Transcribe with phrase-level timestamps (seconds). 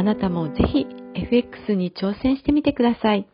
[0.00, 3.28] あなたもぜひ FX に挑戦してみてください。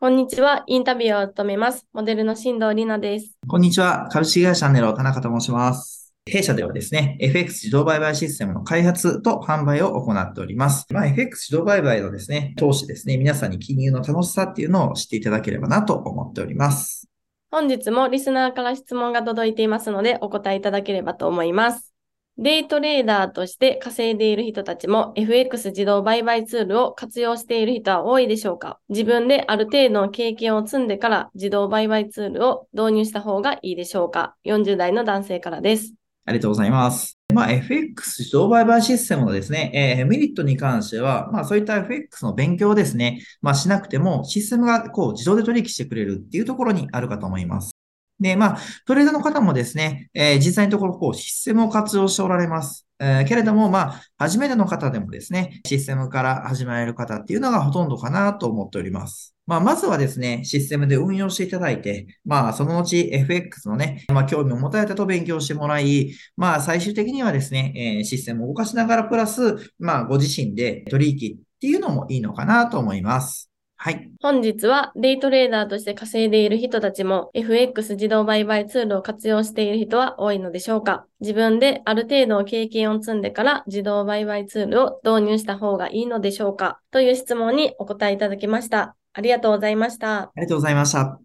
[0.00, 0.64] こんにちは。
[0.66, 1.86] インタビューを務めます。
[1.92, 3.38] モデルの新藤里奈です。
[3.46, 4.08] こんにちは。
[4.10, 6.12] 株式会社ネロ田中と申します。
[6.28, 10.86] 弊社ではですね、FX 自動売買システムの開発と販売を行っております。
[10.92, 17.08] まあ、FX 自動売買のですね、投資ですね、皆さんに金融の楽しさっていうのを知っていただければなと思っております。
[17.52, 21.95] 本日もリスナーから質問が届いていますので、お答えいただければと思います。
[22.38, 28.78] デイトレーダーとして稼いでいる人たちも FX 自動売買ツールを活用している人は多いでしょうか？
[28.90, 35.94] 自分である程度の経験を積んでから自動売買ツールを導入した方がいいでしょうか ?40 代の男性からです。
[36.26, 37.18] ありがとうございます。
[37.32, 47.75] まあ、FX 自動売買システムのですね、えー、メリットに関しては、まあ、そういった FX の勉強をですね、まあ、しなくても、システムがこう自動で取引してくれるっていうところにあるかと思います。
[48.20, 52.86] で、まあ、トレーダーの方もですね、えー、実際のところ、こう、システムを活用しておられます。
[52.98, 59.34] えー、けれども、まあ、初めての方でもですね、システムから始められる方っていうのがほとんどかなと思っております。
[59.46, 73.50] まあ、まずはですね、システムで運用していただいて、まあ、その後 FX のね、まあ、興味を持たれたと勉強してもらい、まあ、最終的にはですね、えー、システムを動かしながらプラス、まあ、ご自身で取引っていうのもいいのかなと思います。
[73.78, 74.10] はい。
[74.22, 81.04] 本日はデイトレーダーとして稼いでいる人たちも FX 自動売買ツールを活用している人は多いのでしょうか？
[81.20, 86.80] 自分である程度の経験を積んでから自動売買ツールを導入した方がいいのでしょうか？
[86.90, 88.96] という質問にお答えいただきました。
[89.12, 90.22] ありがとうございました。
[90.22, 91.20] ありがとうございました。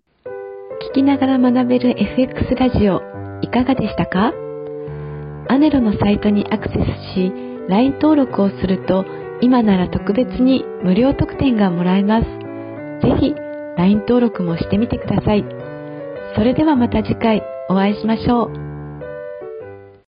[0.92, 3.02] 聞きながら学べる FX ラジオ
[3.42, 4.34] いかがでしたか？
[5.48, 6.78] アネロのサイトにアクセス
[7.16, 7.32] し
[7.70, 9.06] LINE 登録をすると
[9.42, 12.41] 今なら特別に無料特典がもらえます。
[13.02, 13.36] ぜひ
[13.78, 15.46] LINE 登録もしてみてください。
[16.36, 18.71] それではまた次回お会いしましょう。